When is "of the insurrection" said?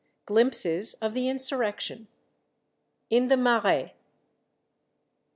0.95-2.07